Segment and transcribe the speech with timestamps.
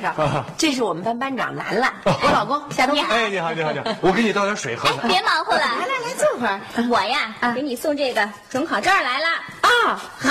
[0.00, 3.14] 介绍，这是我们班班长兰兰，我老公夏东海。
[3.14, 5.08] 哎，你好，你好，你好， 我给你倒点水喝喝。
[5.08, 6.60] 别忙活了，来来来，坐会儿。
[6.90, 9.26] 我呀，给你送这个准考证来了。
[9.60, 10.30] 啊，好，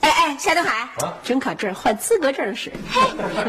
[0.00, 0.88] 哎哎，夏东海，
[1.24, 2.72] 准考证换资格证使。
[2.92, 3.00] 嘿，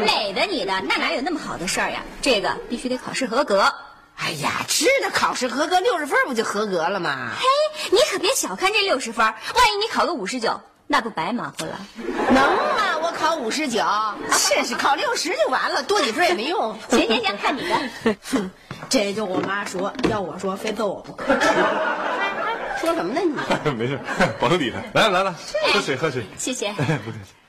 [0.04, 2.00] 美的你的，那哪有那么好的事儿呀？
[2.20, 3.72] 这个必须得考试合格。
[4.16, 7.30] 哎呀，知道考试合格六十分不就合格了吗？
[7.38, 11.78] 嘿，你可别小看这六十分，万一你考个五十九，那不白忙活了？
[12.30, 12.81] 能吗？
[13.36, 13.84] 五十九，
[14.48, 16.76] 真是 考六十就完了，多几分也没用。
[16.90, 18.16] 行行行，看你的。
[18.30, 18.50] 哼，
[18.88, 21.34] 这就我妈说，要我说非揍我不可。
[22.80, 23.70] 说什么呢你？
[23.72, 23.98] 没事，
[24.40, 24.78] 甭理他。
[24.98, 25.34] 来来来了，
[25.72, 26.24] 喝水喝水。
[26.36, 26.72] 谢谢。
[26.72, 27.41] 不客气。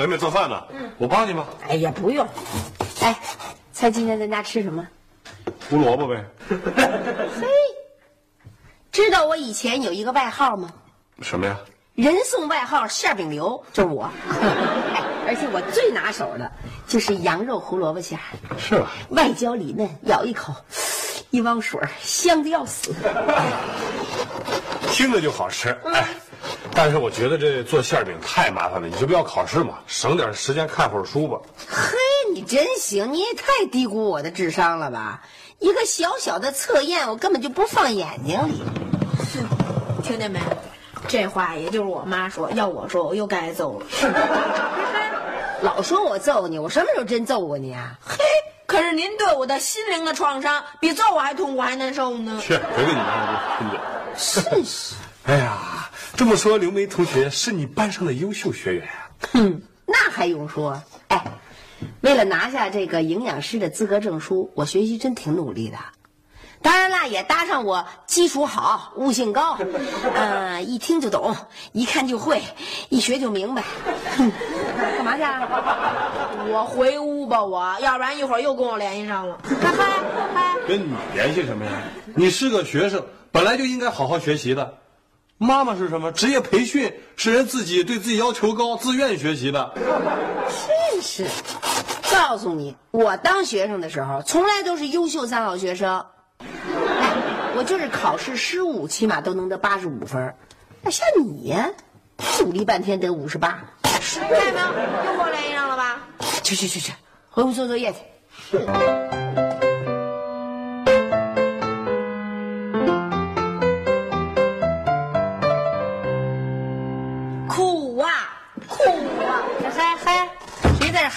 [0.00, 0.64] 哦，梅梅做饭呢，
[0.96, 1.46] 我帮你吧？
[1.68, 2.26] 哎呀，不用。
[3.02, 3.14] 哎，
[3.70, 4.86] 猜今天咱家吃什么？
[5.68, 6.24] 胡萝卜呗。
[6.48, 7.46] 嘿，
[8.90, 10.70] 知道我以前有一个外号吗？
[11.20, 11.54] 什么呀？
[11.96, 14.10] 人送外号“馅饼刘”，就是我。
[14.30, 16.50] 哎，而且我最拿手的
[16.86, 18.90] 就是羊肉胡萝卜馅儿，是吧？
[19.10, 20.54] 外焦里嫩，咬一口，
[21.28, 22.94] 一汪水，香的要死。
[24.90, 26.08] 听着就好吃，哎，
[26.74, 31.38] 但是我觉得这做馅饼太麻烦了，你就不要考试嘛，省点时间看会儿书吧。
[31.68, 31.96] 嘿，
[32.32, 35.22] 你真行，你也太低估我的智商了吧！
[35.58, 38.62] 一个小小的测验，我根本就不放眼睛里。
[40.02, 40.40] 听见没？
[41.08, 43.86] 这话也就是我妈说，要我说我又该揍了。
[45.60, 47.98] 老说我揍你，我什么时候真揍过你啊？
[48.02, 48.16] 嘿，
[48.66, 52.38] 可是您对我的心灵的创伤比揍我还痛苦还难受呢。
[52.40, 54.50] 去，别跟你妈说，听着。
[54.50, 54.94] 真是。
[55.24, 55.58] 哎呀，
[56.20, 59.08] 这么说，刘梅同学是你班上的优秀学员啊。
[59.32, 60.82] 哼，那还用说？
[61.08, 61.24] 哎，
[62.02, 65.78] 为了拿下这个营养师的资格证书，我学习真挺努力的。
[66.60, 69.56] 当然啦，也搭上我基础好、悟性高，
[70.14, 71.34] 嗯、 一听就懂，
[71.72, 72.42] 一看就会，
[72.90, 73.64] 一学就明白。
[74.18, 74.30] 哼，
[74.76, 75.48] 干嘛去啊？
[76.50, 79.38] 我回屋吧，我要不然一会儿又跟我联系上了。
[79.42, 80.00] 嗨嗨
[80.34, 80.56] 嗨！
[80.68, 81.72] 跟你联系什么呀？
[82.14, 84.74] 你是个学生，本来就应该好好学习的。
[85.42, 86.12] 妈妈是什么？
[86.12, 89.72] 职业培训是人自己对自己要求高、自愿学习的。
[89.74, 91.26] 真是，
[92.12, 96.04] 告诉你，我当学生的时候，从来都是优秀三好学生。
[96.40, 97.14] 哎，
[97.56, 100.36] 我就是考试失误，起码都能得八十五分儿。
[100.82, 101.70] 那像你呀，
[102.40, 103.64] 努力半天得五十八。
[103.82, 104.66] 看见没有？
[105.06, 106.02] 又给我联系上了吧？
[106.42, 106.92] 去去去去，
[107.30, 107.98] 回屋做作业去。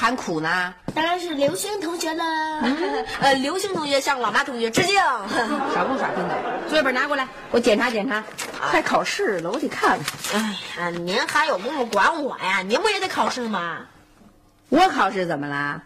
[0.03, 0.73] 喊苦呢？
[0.93, 2.23] 当然是刘星同学了。
[3.21, 4.95] 呃，刘星同学向老妈同学致敬。
[5.73, 6.35] 耍不耍贫道？
[6.67, 8.21] 作业本拿过来，我检查检查。
[8.69, 10.41] 快考试了，我得看看。
[10.41, 12.61] 哎呀，您还有功夫管我呀？
[12.63, 13.77] 您不也得考试吗？
[14.67, 15.81] 我考试怎么了？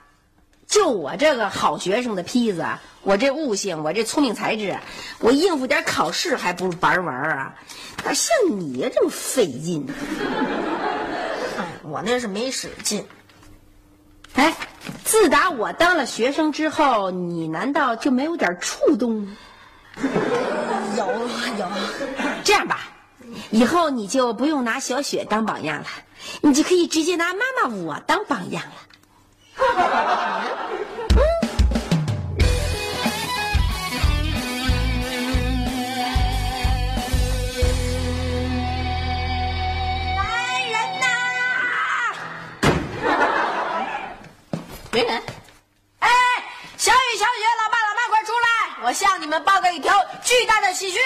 [0.66, 2.66] 就我这个好学生的坯子，
[3.04, 4.76] 我这悟性，我这聪明才智，
[5.20, 7.54] 我应付点考试还不如玩玩啊！
[8.04, 9.88] 哪像你呀这么费劲？
[11.60, 13.06] 哎，我那是没使劲。
[14.38, 14.56] 哎，
[15.04, 19.36] 自打我当了学生之后，你难道就没有点触动吗？
[20.96, 21.06] 有
[21.58, 21.68] 有，
[22.44, 22.82] 这样吧，
[23.50, 25.88] 以后你就不用拿小雪当榜样了，
[26.42, 28.72] 你就可以直接拿妈妈我当榜样了。
[45.04, 45.22] 人。
[46.00, 46.10] 哎，
[46.78, 48.88] 小雨、小雪，老爸、老妈，快出来！
[48.88, 51.02] 我向你们报告一条巨大的喜讯。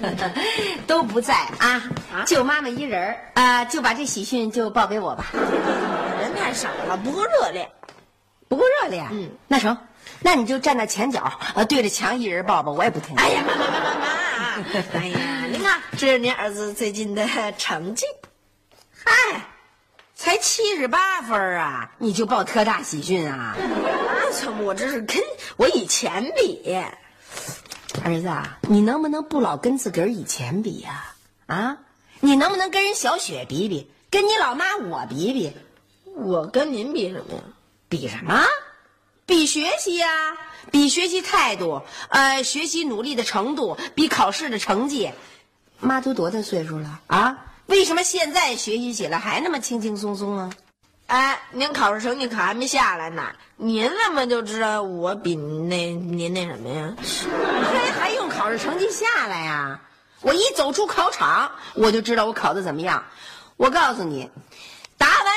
[0.86, 1.82] 都不在啊，
[2.26, 5.26] 就妈妈一人儿啊，就把这喜讯就报给我吧。
[6.20, 7.68] 人太少了，不够热烈。
[8.48, 9.76] 不够热烈，嗯，那成，
[10.20, 13.14] 那你就站在前脚，呃，对着墙一人抱抱，我也不听。
[13.16, 14.06] 哎呀，妈妈妈妈妈！
[14.94, 17.24] 哎呀，您看，这是您儿子最近的
[17.56, 18.04] 成绩。
[19.04, 19.12] 嗨，
[20.20, 23.56] 才七十八分啊，你就报特大喜讯啊？
[23.56, 24.64] 那怎么？
[24.64, 25.16] 我这是跟
[25.56, 26.60] 我以前比。
[28.04, 31.14] 儿子啊，你能不能不老跟自个儿以前比呀、
[31.46, 31.78] 啊？
[32.20, 35.54] 你能不能跟人小雪比比，跟你老妈我比比？
[36.04, 37.42] 我跟您比什么呀？
[37.88, 38.44] 比什么？
[39.24, 40.06] 比学习呀、
[40.70, 41.80] 比学习态度，
[42.10, 45.12] 呃，学习努力的程度，比考试的成绩。
[45.78, 47.46] 妈都多大岁数了啊？
[47.70, 50.50] 为什么现在学习起来还那么轻轻松松啊？
[51.06, 56.92] 哎，您考试成绩可还没下来呢，您怎么就知道我比那您那什么呀？
[57.62, 59.80] 还还用考试成绩下来呀、
[60.20, 63.04] 我一走出考场，我就知道我考的怎么样。
[63.56, 64.28] 我告诉你，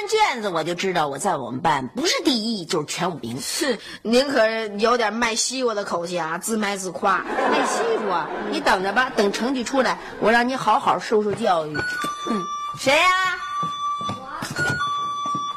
[0.08, 3.38] 卷子我就知道我在我们班不是第一就是前五名。
[3.40, 7.20] 哼，您可是有点卖西瓜的口气啊，自卖自夸。
[7.20, 11.76] 卖西瓜，你等着吧，等成绩出来，我让你好好受受教育。
[11.76, 12.44] 哼，
[12.80, 13.06] 谁呀、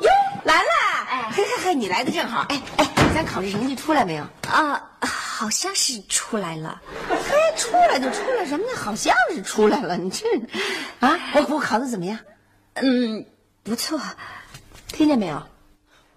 [0.00, 0.10] 哟，
[0.44, 2.46] 兰兰，哎，嘿嘿嘿，你来的正好。
[2.48, 4.24] 哎哎，咱考试成绩出来没有？
[4.48, 6.80] 啊，好像是出来了。
[7.08, 8.72] 嘿，出来就出来什么呢？
[8.76, 10.24] 好像是出来了，你这，
[11.00, 12.18] 啊，我我考的怎么样？
[12.74, 13.24] 嗯，
[13.66, 14.00] 不错。
[14.88, 15.42] 听见没有？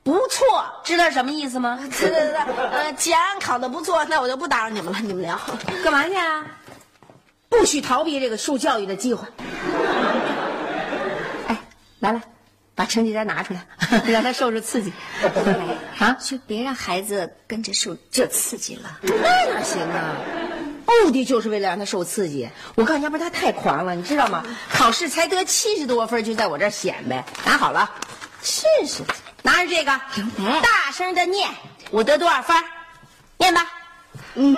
[0.04, 0.46] 不错，
[0.84, 1.78] 知道什么意思吗？
[2.00, 2.38] 对对对，
[2.72, 5.40] 呃，既然考的不错，那我就不打扰你们了，你们聊。
[5.84, 6.46] 干嘛去啊？
[7.50, 9.28] 不许逃避这个受教育的机会。
[11.48, 11.58] 哎，
[12.00, 12.22] 来来，
[12.76, 13.66] 把成绩单拿出来，
[14.08, 14.94] 让他受受刺激。
[15.98, 19.00] 啊，就别让孩子跟着受这刺激了。
[19.02, 19.14] 那
[19.54, 20.16] 哪行啊？
[21.04, 22.50] 目的就是为了让他受刺激。
[22.76, 24.44] 我告诉你，要不然他太狂了，你知道吗？
[24.72, 27.24] 考试才得七十多分，就在我这儿显摆。
[27.46, 27.90] 拿好了，
[28.42, 29.04] 试试，
[29.44, 29.92] 拿着这个，
[30.62, 31.50] 大声的念，
[31.92, 32.56] 我得多少分？
[33.38, 33.66] 念吧。
[34.36, 34.56] 嗯，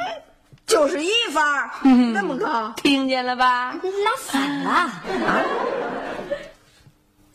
[0.66, 1.70] 九 十一分儿，
[2.14, 2.74] 那么高。
[2.78, 3.74] 听见了吧？
[3.74, 5.04] 拉反了啊。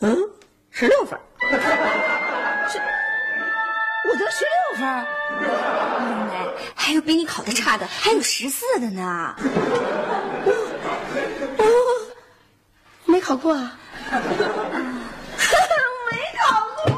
[0.01, 0.17] 嗯，
[0.71, 1.19] 十六分。
[4.09, 4.87] 我得十六分。
[4.87, 5.07] 奶
[6.27, 9.35] 奶，还有比你考的差的，还有十四的呢。
[13.05, 13.73] 没考过啊？
[16.11, 16.93] 没考过。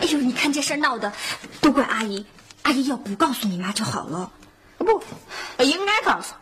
[0.00, 1.12] 哎呦，你看这事闹的，
[1.60, 2.24] 都怪阿姨。
[2.62, 4.30] 阿姨要不告诉你妈就好了。
[4.78, 5.02] 不，
[5.62, 6.34] 应该告诉。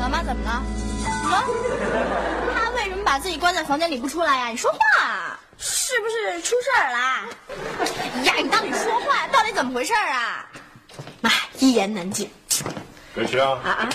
[0.00, 0.50] 老妈怎么了？
[0.50, 1.44] 啊？
[2.54, 5.21] 她为什么把自己关在房间里不出来呀、你说话啊，
[5.92, 7.28] 是不是出事儿啦？
[8.24, 10.48] 呀，你到底说话，到底怎么回事啊？
[11.20, 12.30] 妈，一言难尽。
[13.14, 13.90] 小琪啊，啊啊！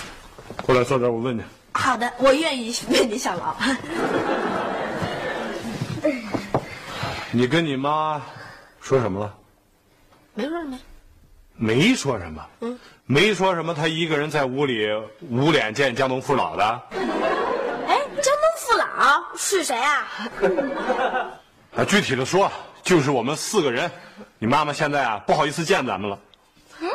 [0.64, 1.42] 过来坐这儿，我问你，
[1.72, 3.52] 好的，我愿意为你效劳。
[7.32, 8.22] 你跟你妈
[8.80, 9.34] 说什么了？
[10.34, 10.78] 没说什么。
[11.56, 13.74] 没说什么，嗯，没说什么。
[13.74, 14.86] 她一个人在屋里
[15.30, 16.62] 捂脸见江东父老的，
[17.88, 20.06] 哎，江东父老是谁啊？
[21.78, 22.50] 啊，具体的说，
[22.82, 23.88] 就是我们四个人。
[24.40, 26.18] 你妈妈现在啊，不好意思见咱们了。
[26.80, 26.90] 嗯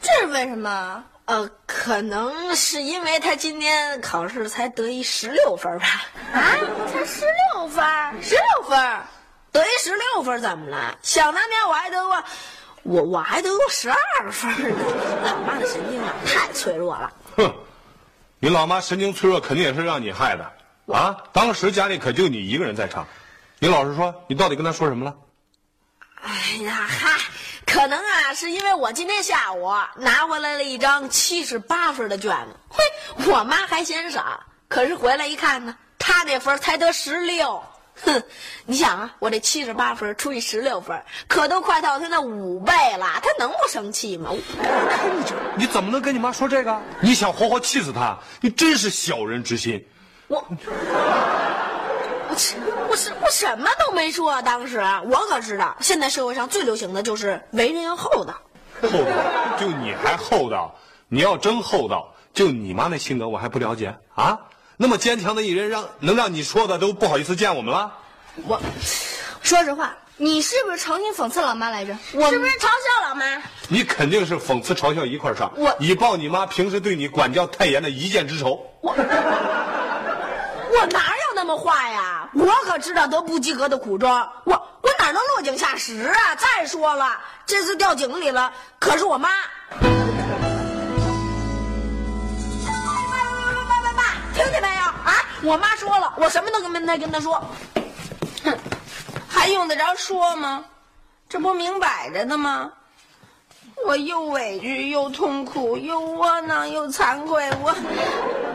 [0.00, 1.02] 这是为什么？
[1.24, 5.86] 呃，可能是因为他今天考试才得一十六分吧。
[6.32, 6.54] 啊，
[6.86, 8.78] 才十六分儿，十六分，
[9.50, 10.96] 得一十六分怎么了？
[11.02, 12.24] 想当年我还得过，
[12.84, 14.76] 我我还得过十二分呢。
[15.26, 17.12] 老妈的神经啊，太脆弱了。
[17.36, 17.52] 哼，
[18.38, 21.16] 你老妈神经脆弱，肯定也是让你害的啊！
[21.32, 23.04] 当时家里可就你一个人在场。
[23.58, 25.14] 你老实说，你到底跟他说什么了？
[26.22, 27.18] 哎呀嗨，
[27.64, 37.62] 可能啊，是因为我今天下午拿回来了一张七十八分的卷子，嘿，我妈还嫌少，可是回来一看呢，她那分才得十六。
[38.04, 38.22] 哼，
[38.66, 44.30] 你想啊，我这七十八分除以十六分，可都快到他那五倍了，他能不生气吗？
[45.56, 46.78] 你怎么能跟你妈说这个？
[47.00, 48.18] 你想活活气死他？
[48.42, 49.82] 你真是小人之心。
[50.26, 50.44] 我，
[52.36, 52.54] 我是
[52.90, 54.42] 我是我什么都没说啊！
[54.42, 58.34] 当时我可知道，现在社会上最流行的就是为人要厚道。
[58.82, 60.76] 厚道，就你还厚道？
[61.08, 64.38] 你要真厚道，就你妈那性格我还不了解啊？
[64.76, 67.90] 那么坚强的一人让能让你说的都不好意思见我们了？
[68.46, 68.60] 我
[69.42, 71.96] 说实话，你是不是诚心讽刺老妈来着？
[72.12, 73.24] 我是不是嘲笑老妈？
[73.68, 78.60] 你肯定是讽刺嘲笑一块儿上，我以报你妈平时对你管教太严的一箭之仇。
[78.82, 79.04] 我哪
[80.74, 81.15] 有那
[81.46, 82.28] 什么话呀？
[82.32, 84.10] 我可知道得不及格的苦衷，
[84.42, 86.34] 我我哪能落井下石啊？
[86.34, 89.30] 再说了，这次掉井里了，可是我妈。
[92.58, 94.02] 妈妈妈妈，
[94.34, 95.24] 听见没有啊？
[95.44, 97.40] 我妈说了，我什么都跟没跟她说。
[98.42, 98.58] 哼，
[99.28, 100.64] 还用得着说吗？
[101.28, 102.72] 这不明摆着的吗？
[103.84, 107.74] 我又委屈又痛苦又窝囊又惭愧，我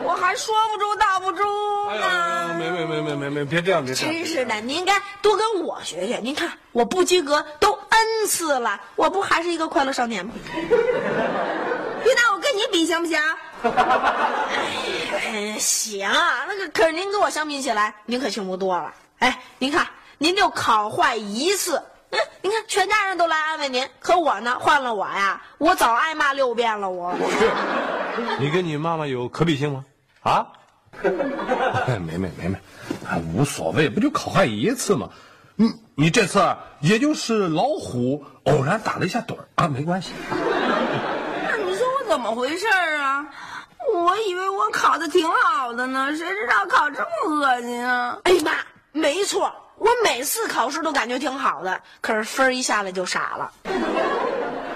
[0.04, 1.42] 我还说不出道不出
[1.88, 2.06] 哎呢。
[2.06, 4.12] 呀，没没没没没没，别这样，别这样。
[4.12, 6.18] 真是的，您应该多跟我学学。
[6.18, 10.32] 您看，我不及格都 n 次了，我不还是一个快乐少年吗？
[12.04, 13.18] 别拿我跟你比行不行？
[15.14, 18.92] 哎，行啊，那个可是您跟我相比起来，您可幸福多了。
[19.20, 19.86] 哎，您看，
[20.18, 21.80] 您就考坏一次，
[22.12, 26.88] 嗯，您看全家人都来安慰您，可我呢，换了我呀，我早挨骂六遍了。
[26.88, 27.14] 我
[28.38, 29.84] 你跟你妈妈有可比性吗？
[30.22, 30.46] 啊？
[31.02, 32.54] 没没没没，
[33.08, 35.08] 啊，无所谓，不就考坏一次吗？
[35.56, 40.12] 你你这次也就是老虎偶然打了一下盹儿啊，没关系。
[40.30, 42.66] 那你说我怎么回事
[42.96, 43.26] 啊？
[43.94, 48.18] 我以为我考的挺好的呢，谁知道考这么恶心啊！
[48.24, 48.52] 哎呀妈，
[48.92, 49.52] 没错，
[49.82, 53.52] 我每次考试都感觉挺好的，可是分一下来就傻了。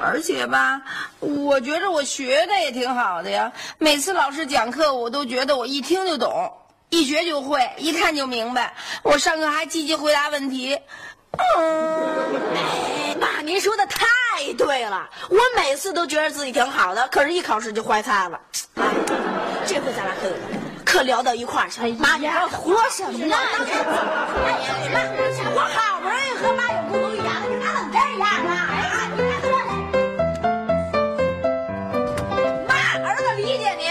[0.02, 0.82] 而且吧，
[1.20, 3.52] 我觉着我学的也挺好的呀。
[3.78, 6.52] 每次老师讲课，我都觉得我一听就懂，
[6.90, 8.74] 一学就会，一看就明白。
[9.04, 10.76] 我上课还积极回答问题。
[11.56, 14.04] 嗯，哎妈，您说的太
[14.58, 18.40] 对了，我每次都觉得自己挺好的，可是一考试就坏菜了。
[18.74, 18.84] 哎，
[19.66, 20.28] 这回咱俩可
[20.86, 21.88] 可聊到一块儿去了。
[21.98, 23.36] 妈，你还胡说什么呢？
[25.54, 28.50] 我好不容易和妈有共同语言了，你咋能这样呢？
[28.70, 28.88] 哎呀，
[32.68, 32.70] 妈，
[33.04, 33.84] 儿子理解您。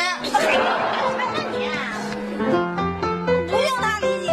[3.48, 4.28] 不用他理解。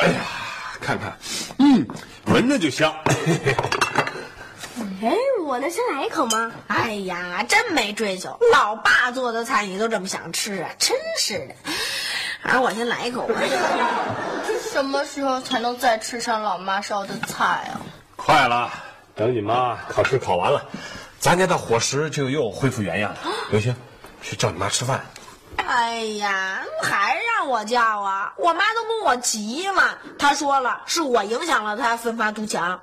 [0.00, 0.18] 哎呀，
[0.80, 1.16] 看看，
[1.58, 1.86] 嗯，
[2.26, 2.92] 闻着就香。
[5.56, 6.52] 哎，我能先来一口吗？
[6.66, 11.54] 哎呀，真没追求，老爸做的菜你都这么想吃啊，真是的。
[12.42, 13.34] 还是我先来一口吧。
[14.70, 17.80] 什么时候才能再吃上老妈烧的菜啊？
[18.16, 18.70] 快了，
[19.14, 20.62] 等你妈考试考完了，
[21.18, 23.18] 咱家的伙食就又恢复原样了。
[23.50, 23.74] 刘星，
[24.20, 25.06] 去叫你妈吃饭。
[25.56, 28.34] 哎呀，还让我叫啊！
[28.36, 32.78] 我妈都跟我急了，她说了是我影响了她奋发图强。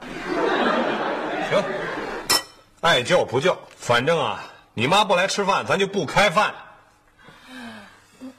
[1.52, 1.64] 行，
[2.84, 6.54] 爱叫不叫，反正啊，你妈不来吃饭，咱就不开饭。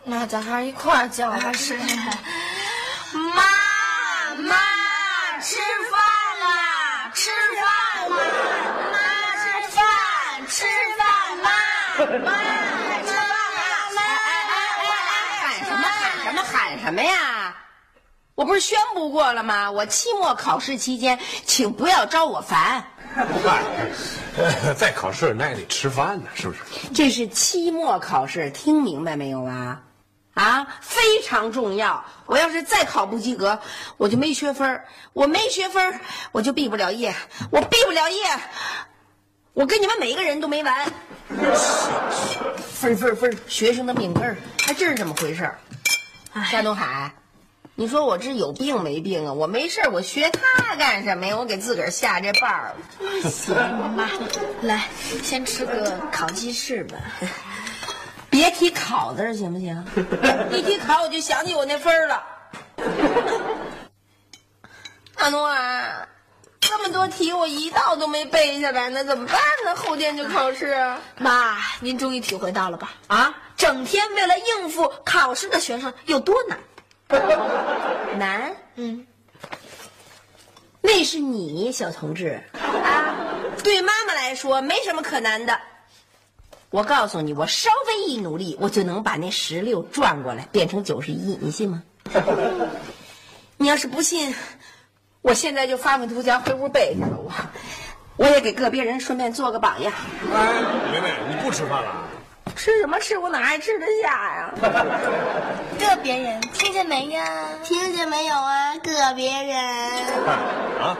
[0.05, 1.51] 那咱还是一块儿叫吧。
[1.55, 3.43] 是，妈
[4.37, 4.55] 妈
[5.41, 5.57] 吃
[5.91, 5.99] 饭
[6.41, 8.17] 啦，吃饭啦，
[8.93, 8.99] 妈
[9.41, 9.83] 吃饭，
[10.47, 10.67] 吃
[10.99, 11.09] 饭
[11.39, 11.49] 妈，
[11.97, 12.33] 妈
[13.01, 13.33] 吃饭
[13.97, 13.99] 啦，哎
[14.51, 14.93] 哎哎
[15.41, 17.57] 哎，喊什么喊什么喊什么呀？
[18.35, 19.71] 我不是宣布过了吗？
[19.71, 22.85] 我期末考试期间，请不要招我烦。
[23.15, 23.63] 嗨，
[24.37, 26.61] 呃在考试那也得吃饭呢，是不是？
[26.93, 29.81] 这是期末考试，听明白没有啊？
[30.35, 32.05] 啊，非常重要！
[32.27, 33.57] 我要是再考不及格，
[33.97, 36.01] 我就没学分儿我没学分儿
[36.33, 37.15] 我就毕不了业，
[37.53, 38.19] 我毕不了业，
[39.53, 40.93] 我跟你们每一个人都没完。
[42.73, 45.57] 分分分，学生的命根儿，还真是这么回事儿。
[46.51, 47.13] 夏东海，
[47.77, 49.33] 你说我这有病没病啊？
[49.33, 51.37] 我没事我学他干什么呀？
[51.37, 52.75] 我给自个儿下这绊儿。
[53.29, 53.55] 行，
[53.97, 54.09] 妈，
[54.63, 54.89] 来，
[55.25, 56.97] 先吃个烤鸡翅吧。
[58.31, 59.85] 别提烤字儿行不行？
[60.57, 62.23] 一提烤我就想起我那分儿了。
[65.17, 66.07] 大诺啊，
[66.61, 69.75] 这么多题我一道都没背下来呢，怎么办呢？
[69.75, 71.01] 后天就考试啊！
[71.19, 72.93] 妈，您终于体会到了吧？
[73.09, 76.61] 啊，整天为了应付考试的学生有多难？
[78.15, 79.07] 难，嗯，
[80.81, 83.15] 那是你小同志啊，
[83.63, 85.59] 对妈妈来说没什么可难的。
[86.71, 91.83] 我告诉你，我稍微一努力，我就能把那十六转过来变成九十一，你信吗？
[93.57, 94.35] 你要是不信，
[95.23, 97.17] 我现在就发愤图强，回屋背去了。
[97.17, 97.33] 我，
[98.17, 99.93] 我也给个别人顺便做个榜样。
[100.33, 100.53] 哎，
[100.93, 102.04] 梅梅，你不吃饭了？
[102.57, 103.19] 吃什么吃？
[103.19, 104.55] 我哪还吃得下呀？
[105.79, 107.49] 个别人听见没呀？
[107.65, 108.75] 听见没有啊？
[108.77, 109.57] 个别人。
[110.81, 110.97] 啊，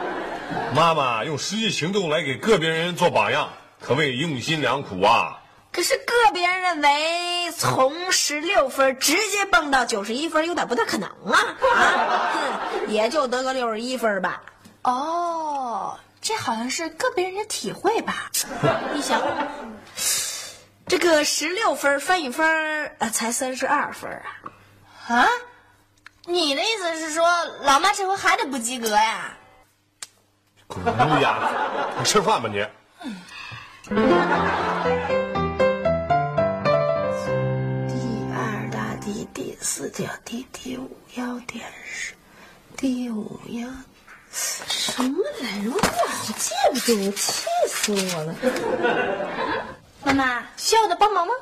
[0.75, 3.49] 妈妈用实际行动来给个别人做榜样，
[3.81, 5.39] 可谓用心良苦啊。
[5.71, 11.35] 可是个别人认为从十六分直接蹦到九十一分有点不太可能啊，
[11.75, 12.31] 啊，
[12.85, 14.41] 哼也就得个六十一分吧。
[14.83, 18.29] 哦，这好像是个别人的体会吧？
[18.93, 19.21] 你想，
[20.87, 25.15] 这个十六分翻译分儿呃才三十二分啊。
[25.15, 25.27] 啊？
[26.27, 27.23] 你的意思是说，
[27.61, 29.37] 老妈这回还得不及格呀？
[30.67, 31.55] 滚乌鸦子，
[31.99, 32.65] 你吃饭吧你。
[37.87, 37.93] 第
[38.33, 42.15] 二大题第四条题第五要点是
[42.75, 43.69] 第五要
[44.31, 45.69] 什么来着？
[45.69, 48.35] 我老记不住，气死我了！
[50.05, 51.33] 妈妈，需要我的帮忙吗？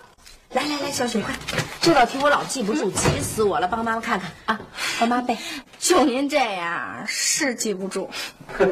[0.52, 1.36] 来来来，小雪快，
[1.82, 3.68] 这道题我老记不住，急死我了！
[3.68, 4.58] 帮妈妈看看啊，
[5.02, 5.38] 帮妈背。
[5.80, 8.10] 就您这样是记不住。
[8.58, 8.66] 为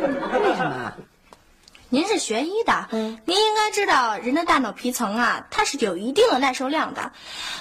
[0.56, 0.94] 什么？
[1.94, 7.12] 您是学医的，嗯您应该知道人的大脑皮层啊，它是有一定的耐受量的。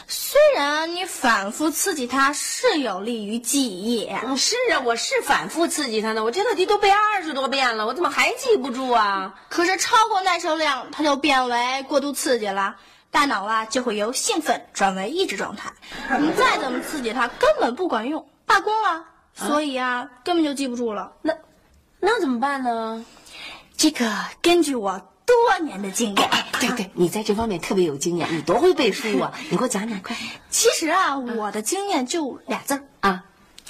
[0.06, 9.34] 虽然你反复刺激它是有利于记忆，嗯，是啊，我是反复刺激它呢，我这道题都背二十多遍了，我怎么还记不住啊？
[9.48, 12.76] 可是超过耐受量，它就变为过度刺激了。
[13.10, 15.72] 大脑啊就会由兴奋转为抑制状态，
[16.20, 19.04] 你再怎么刺激它，根本不管用，罢工了。
[19.34, 21.14] 所以啊，根本就记不住了。
[21.22, 21.34] 那
[21.98, 23.04] 那怎么办呢？
[23.80, 25.34] 这个根据我多
[25.64, 29.32] 年的经验，对对，你在这方面特别有经验，你多会背书啊！
[29.48, 30.14] 你给我讲讲，快
[30.50, 33.24] 其实啊，我的经验就俩字儿：啊！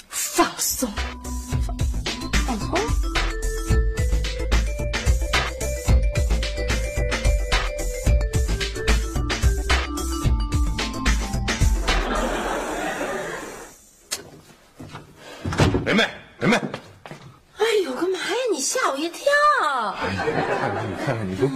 [0.09, 0.89] 放松。
[2.45, 3.00] 放松。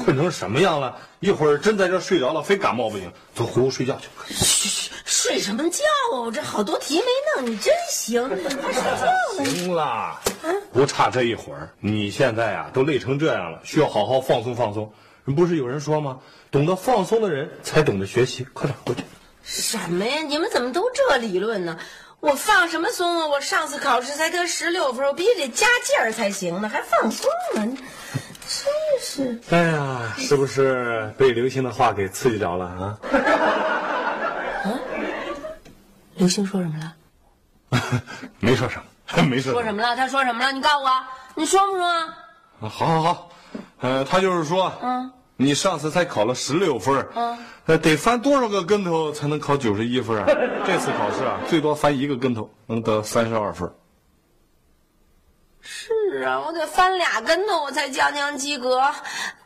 [0.06, 0.96] 困成什么样了！
[1.20, 3.12] 一会儿真在这睡着了，非感冒不行。
[3.34, 4.08] 走，回屋睡觉去。
[4.32, 5.84] 嘘嘘，睡什么觉
[6.14, 6.22] 啊？
[6.22, 9.46] 我这好多题没弄，你真行，还睡觉呢？
[9.46, 10.22] 行了，
[10.72, 11.72] 不差这一会儿。
[11.80, 14.94] 你现在啊，都累成这样了，需要好好放松放松。
[15.36, 16.20] 不是有人说吗？
[16.52, 18.46] 懂得放松的人才懂得学习。
[18.54, 19.02] 快点回去。
[19.44, 20.22] 什么呀？
[20.22, 21.80] 你们怎么都这理论呢？
[22.20, 23.28] 我放什么松啊？
[23.28, 27.78] 我上次考试才得十六分，我必须得加劲儿才行呢，还放松呢？
[28.64, 29.40] 真是。
[29.50, 32.98] 哎呀，是不是被刘星的话给刺激着了啊？
[36.16, 36.96] 刘星说什么了？
[38.40, 39.60] 没说什么， 没说么。
[39.60, 39.96] 说什么了？
[39.96, 40.52] 他说什么了？
[40.52, 40.90] 你告诉我，
[41.36, 42.18] 你说不说啊？
[42.62, 43.30] 啊好好好，
[43.82, 50.26] 呃，他就是说，嗯，你上次才考了十六分，嗯，呃，得翻多少个跟头才能考九十一分啊？
[50.66, 53.70] 这次考试啊，最多翻一个跟头，能得三十二分。
[56.18, 58.90] 是啊，我得翻俩跟头我才将将及格，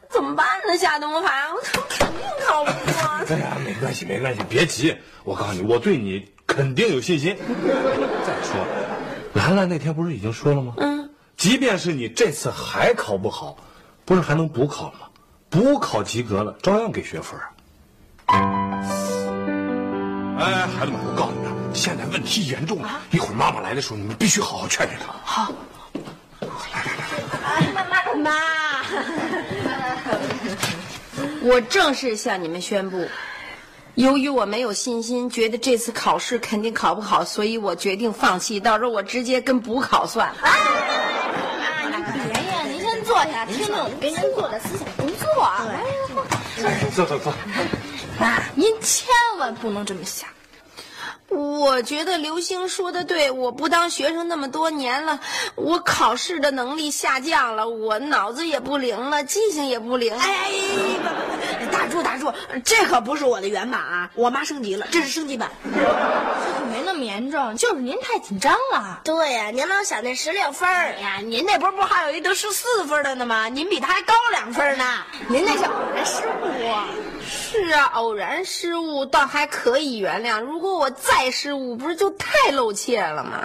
[0.07, 0.77] 怎么办呢？
[0.77, 1.57] 夏东海，我
[1.89, 3.35] 肯定考不过。
[3.35, 4.95] 哎呀，没关系，没关系，别急。
[5.23, 7.35] 我告诉你，我对你肯定有信心。
[8.23, 8.63] 再说，
[9.33, 10.75] 兰兰那天不是已经说了吗？
[10.77, 13.57] 嗯，即便是你这次还考不好，
[14.05, 15.09] 不是还能补考吗？
[15.49, 17.49] 补考及格了，照样给学分啊。
[20.37, 25.07] 哎，孩子们，我告诉你们，现在问题严重了，一会儿妈妈来的时候，你们必须好好劝劝她。
[25.23, 25.51] 好。
[28.21, 28.31] 妈，
[31.41, 33.07] 我正式向你们宣布，
[33.95, 38.59] 由于我没有信心，觉得这次考试肯定考不好，所以我决定放弃。
[38.59, 40.41] 到时候我直接跟补考算了。
[40.41, 40.51] 啊，
[42.13, 45.65] 您爷爷，您先坐下，听听我们给您做的思想工作啊。
[46.93, 47.33] 坐坐坐。
[48.19, 50.27] 妈， 您千万不能这么想。
[51.29, 55.19] 我觉得刘星说的对，我不当学生那么多年了，
[55.55, 60.15] 我考试的能力下降了，我脑子也不灵了，记性也不灵。
[60.17, 60.51] 哎，
[60.97, 62.33] 不不不，打住打住，
[62.65, 64.09] 这可不是我的原版啊！
[64.15, 65.49] 我妈升级了，这是升级版。
[66.71, 69.01] 没那么严重，就是您太紧张了。
[69.03, 73.49] 对呀、您老想那十六分儿呀，您那不是不还有一得十四分的呢吗？
[73.49, 74.83] 您比他还高两分呢。
[75.27, 76.87] 您那是偶然失误啊。
[77.29, 83.43] 是啊，偶然失误倒还可以原谅，如果我再失误，不是就太露怯了吗？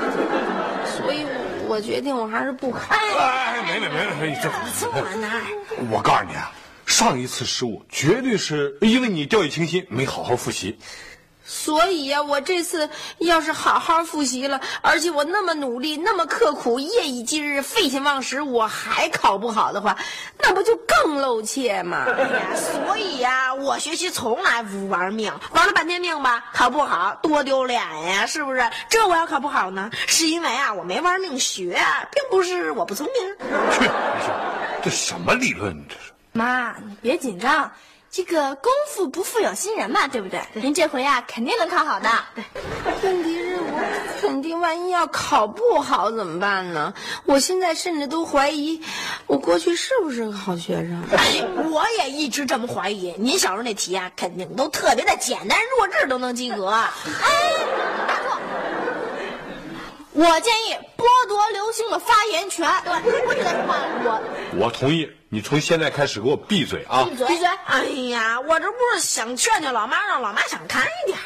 [0.86, 2.80] 所以我，我决定我还是不考。
[2.88, 5.42] 哎，没没没没，这这玩意儿，
[5.90, 6.50] 我告诉你啊，
[6.86, 10.78] 上一次失误绝对是因为你掉以轻心，没好好复习。
[11.46, 19.94] 所以呀、我这次要是好好复习了，而且我那么努力、那么刻苦、夜以继日、废寝忘食，我还考不好的话，
[20.38, 22.06] 那不就更露怯吗？
[22.06, 28.70] 哎呀，所以呀、我学习从来不玩命，玩了半天命吧，考不好多丢脸呀，是不是？
[28.88, 31.78] 这我要考不好呢，是因为啊我没玩命学，
[32.10, 33.48] 并不是我不聪明。
[33.70, 33.90] 去，
[34.82, 35.76] 这什么理论？
[35.88, 36.12] 这是。
[36.32, 37.70] 妈，你别紧张，
[38.16, 40.40] 这个功夫不负有心人嘛，对不对？
[40.52, 42.08] 您这回啊，肯定能考好的。
[43.02, 46.94] 对问题是我肯定万一要考不好怎么办呢？
[47.24, 48.80] 我现在甚至都怀疑，
[49.26, 51.02] 我过去是不是个好学生？
[51.10, 53.12] 哎，我也一直这么怀疑。
[53.18, 56.68] 您小时候那题啊，肯定都特别的简单，弱智都能及格。
[56.68, 56.86] 哎，
[58.06, 58.38] 大哥，
[60.12, 62.72] 我建议剥夺刘星的发言权。
[62.84, 63.88] 对，不许再说话了。
[64.04, 67.04] 我我同意，你从现在开始给我闭嘴啊！
[67.10, 67.26] 闭嘴。
[67.26, 67.48] 闭嘴！
[67.66, 71.18] 哎呀，我这不是想劝劝老妈，让老妈想开一点。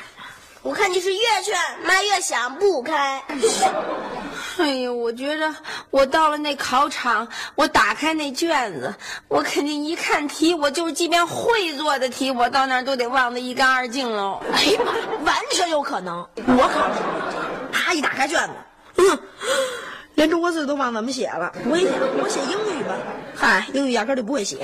[0.62, 3.22] 我看你是越劝妈越想不开。
[4.56, 5.54] 哎呀，我觉着
[5.90, 8.94] 我到了那考场，我打开那卷子，
[9.28, 14.42] 我肯定一看题，我就是即便会做的题，我到那儿都得忘得一干二净喽。
[14.54, 14.92] 哎呀妈，
[15.30, 16.26] 完全有可能。
[16.46, 18.54] 我考试啪一打开卷子，
[19.02, 19.20] 嗯，
[20.18, 21.52] 连中国字都忘怎么写了。
[21.70, 22.96] 我一想，我写英语吧，
[23.36, 24.56] 嗨，英语压根儿就不会写。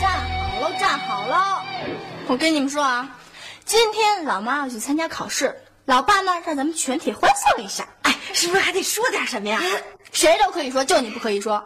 [0.00, 1.62] 站好喽，站好喽！
[2.26, 3.08] 我跟你们说啊，
[3.64, 7.86] 今天老妈要去参加考试，老爸呢让咱们全体欢送一下。
[8.02, 9.60] 哎，是不是还得说点什么呀？
[10.10, 11.64] 谁都可以说，就你不可以说。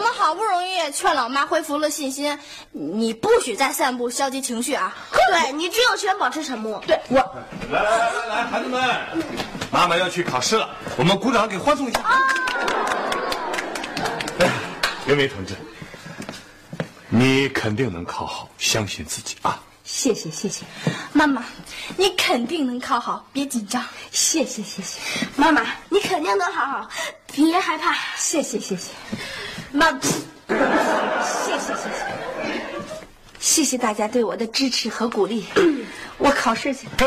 [0.00, 2.38] 我们好不容易劝老妈恢复了信心，
[2.72, 4.96] 你不许再散布消极情绪啊！
[5.12, 6.82] 对你只有权保持沉默。
[6.86, 7.16] 对我，
[7.70, 8.82] 来来来来来，孩子们，
[9.70, 12.00] 妈妈要去考试了，我们鼓掌给欢送一下。
[14.38, 14.50] 哎，
[15.04, 15.54] 袁梅同志，
[17.10, 19.60] 你肯定能考好，相信自己啊！
[19.84, 20.64] 谢谢谢谢，
[21.12, 21.44] 妈妈，
[21.98, 23.84] 你肯定能考好，别紧张。
[24.10, 24.98] 谢谢谢谢，
[25.36, 25.60] 妈妈，
[25.90, 26.88] 你肯定能考好，
[27.34, 27.94] 别害怕。
[28.16, 28.92] 谢谢谢谢，
[29.72, 29.86] 妈，
[31.22, 31.94] 谢谢谢谢，
[33.38, 35.46] 谢谢大家对我的支持和鼓励。
[36.18, 36.88] 我考试去。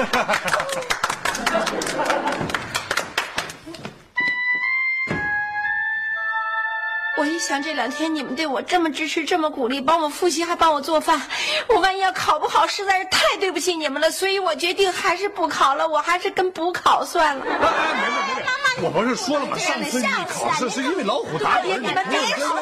[7.16, 11.22] 我一想这两天你们对我这么支持，这么鼓励，帮我复习，还帮我做饭，
[11.70, 14.10] 我万一要考不好，实在是太对不起你们了。
[14.10, 17.46] 所以我决定还是不考了，我还是跟补考算了。
[17.46, 19.58] 哎哎，梅梅梅梅，我不是说了吗？
[19.58, 22.62] 上次你考试是因为老虎打你，你们别说了，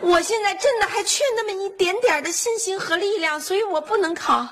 [0.00, 4.46] 我现在真的还缺那么一点点的信心和力量，所以我不能考。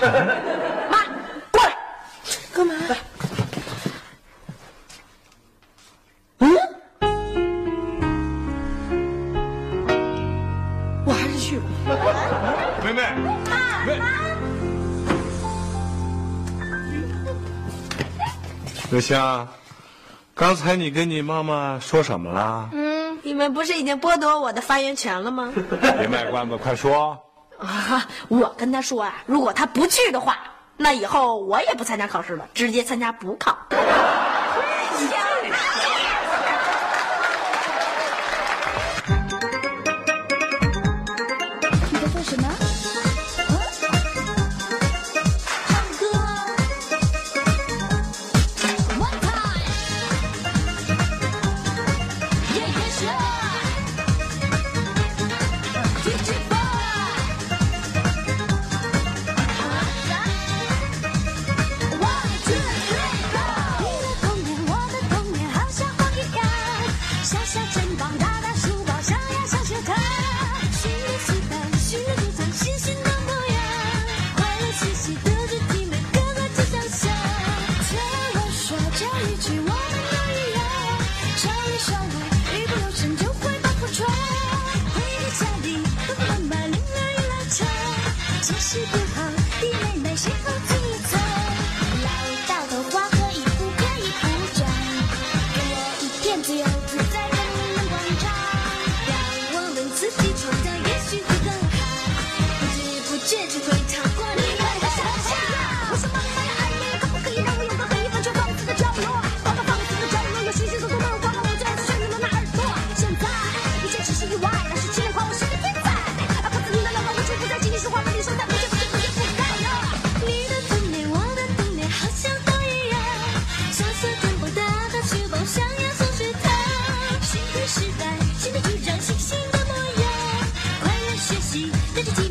[0.00, 1.04] 妈，
[1.50, 1.76] 过来，
[2.52, 2.74] 干嘛？
[6.38, 6.56] 嗯，
[11.06, 11.64] 我还是去吧。
[12.84, 13.02] 梅梅，
[13.86, 14.00] 梅。
[18.90, 19.48] 刘香，
[20.34, 22.68] 刚才你跟你妈妈说什么了？
[22.72, 25.52] 嗯，你们不是已经剥夺我的发言权了吗？
[25.98, 27.16] 别卖关子，快说。
[27.58, 30.38] 啊，我跟他说啊，如果他不去的话，
[30.76, 33.56] 那以后我也不参加考试了，直接参加补考。
[88.46, 89.13] 其实不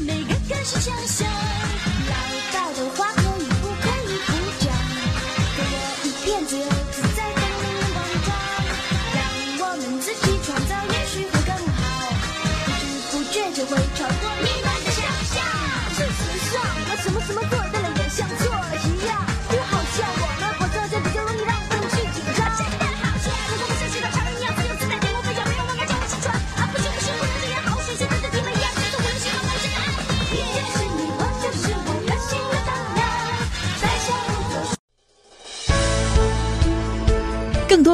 [0.06, 1.28] 每个个是强项。
[1.28, 2.14] 来
[2.52, 3.13] 到的话